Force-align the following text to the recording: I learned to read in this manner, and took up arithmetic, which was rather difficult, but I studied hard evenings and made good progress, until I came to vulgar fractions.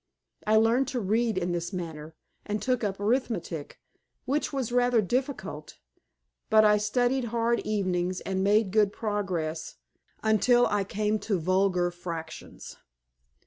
I 0.47 0.55
learned 0.55 0.87
to 0.87 0.99
read 0.99 1.37
in 1.37 1.51
this 1.51 1.71
manner, 1.71 2.15
and 2.43 2.59
took 2.59 2.83
up 2.83 2.99
arithmetic, 2.99 3.79
which 4.25 4.51
was 4.51 4.71
rather 4.71 4.99
difficult, 4.99 5.77
but 6.49 6.65
I 6.65 6.77
studied 6.79 7.25
hard 7.25 7.59
evenings 7.59 8.19
and 8.21 8.43
made 8.43 8.71
good 8.71 8.91
progress, 8.91 9.75
until 10.23 10.65
I 10.65 10.85
came 10.85 11.19
to 11.19 11.39
vulgar 11.39 11.91
fractions. 11.91 12.77